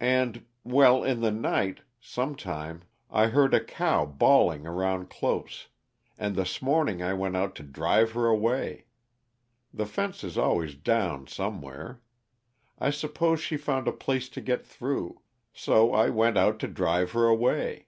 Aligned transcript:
And 0.00 0.44
well, 0.64 1.04
in 1.04 1.20
the 1.20 1.30
night, 1.30 1.82
some 2.00 2.34
time, 2.34 2.82
I 3.12 3.26
heard 3.28 3.54
a 3.54 3.62
cow 3.62 4.04
bawling 4.04 4.66
around 4.66 5.08
close, 5.08 5.68
and 6.18 6.34
this 6.34 6.60
morning 6.60 7.00
I 7.00 7.14
went 7.14 7.36
out 7.36 7.54
to 7.54 7.62
drive 7.62 8.10
her 8.10 8.26
away; 8.26 8.86
the 9.72 9.86
fence 9.86 10.24
is 10.24 10.36
always 10.36 10.74
down 10.74 11.28
somewhere 11.28 12.00
I 12.80 12.90
suppose 12.90 13.38
she 13.38 13.56
found 13.56 13.86
a 13.86 13.92
place 13.92 14.28
to 14.30 14.40
get 14.40 14.66
through. 14.66 15.20
So 15.52 15.94
I 15.94 16.10
went 16.10 16.36
out 16.36 16.58
to 16.58 16.66
drive 16.66 17.12
her 17.12 17.26
away." 17.26 17.86